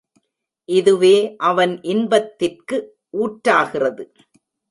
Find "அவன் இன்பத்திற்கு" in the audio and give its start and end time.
1.41-2.77